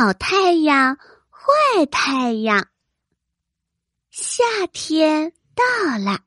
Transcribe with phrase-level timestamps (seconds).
[0.00, 0.96] 好太阳，
[1.28, 2.68] 坏太阳。
[4.10, 5.64] 夏天到
[5.98, 6.20] 了，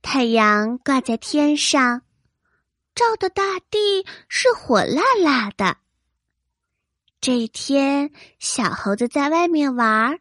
[0.00, 2.02] 太阳挂在天上，
[2.94, 5.78] 照的大地是火辣辣的。
[7.20, 10.20] 这一天，小猴子在外面玩，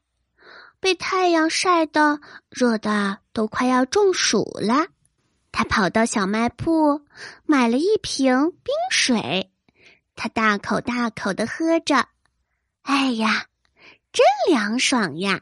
[0.80, 4.88] 被太阳晒得热的都快要中暑了。
[5.52, 7.06] 他跑到小卖铺，
[7.46, 9.52] 买了一瓶冰水，
[10.16, 12.08] 他大口大口的喝着。
[12.84, 13.48] 哎呀，
[14.12, 15.42] 真凉爽呀！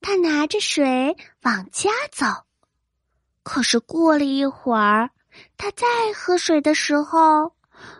[0.00, 2.26] 他拿着水往家走，
[3.42, 5.10] 可是过了一会儿，
[5.56, 7.54] 他再喝水的时候，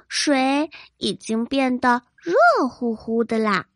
[0.08, 3.66] 水已经变得热乎乎的啦。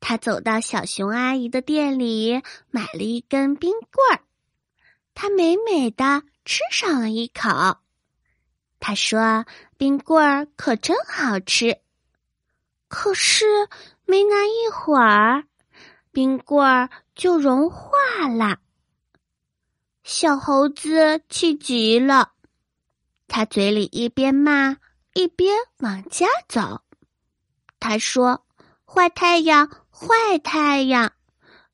[0.00, 4.24] 他走到小熊阿姨的店里，买了一根冰棍儿，
[5.14, 7.78] 他美美的吃上了一口。
[8.78, 9.46] 他说
[9.78, 11.80] ：“冰棍儿可真好吃。”
[12.88, 13.44] 可是
[14.04, 15.44] 没拿一会儿，
[16.12, 17.90] 冰棍儿就融化
[18.28, 18.58] 了。
[20.04, 22.32] 小猴子气急了，
[23.26, 24.76] 他嘴里一边骂
[25.14, 26.82] 一边往家走。
[27.80, 28.46] 他说
[28.86, 31.12] ：“坏太阳，坏太阳，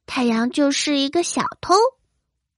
[0.06, 1.74] 太阳就是一个小偷。”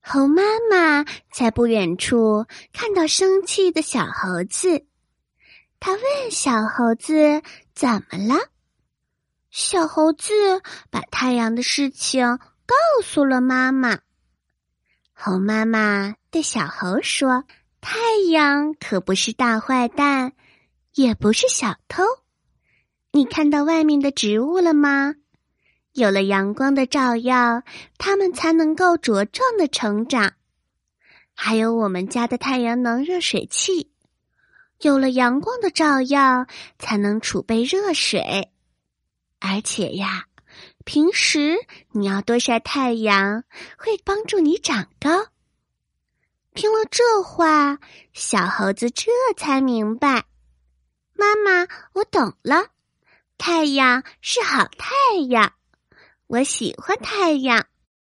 [0.01, 4.87] 猴妈妈在不远处看到生气的小猴子。
[5.81, 7.43] 他问小猴子
[7.75, 8.37] ：“怎么了？”
[9.57, 10.33] 小猴子
[10.91, 12.27] 把太阳的事情
[12.67, 12.75] 告
[13.05, 14.01] 诉了妈妈。
[15.13, 17.45] 猴妈妈对小猴说
[17.81, 17.97] ：“太
[18.33, 20.33] 阳可不是大坏蛋，
[20.95, 22.03] 也不是小偷。
[23.13, 25.15] 你看到外面的植物了吗？
[25.93, 27.63] 有了阳光的照耀，
[27.97, 30.33] 它们才能够茁壮的成长。
[31.33, 33.93] 还有我们家的太阳能热水器。”
[34.83, 38.51] 有了阳光的照耀，才能储备热水。
[39.47, 40.25] 而且呀，
[40.87, 41.59] 平时
[41.93, 43.45] 你要多晒太阳，
[43.77, 45.27] 会帮助你长高。
[46.55, 47.79] 听了这话，
[48.15, 50.25] 小猴子这才明白：
[51.13, 52.69] 妈妈，我懂了，
[53.37, 54.95] 太阳是好太
[55.29, 55.53] 阳，
[56.27, 57.67] 我喜欢太阳。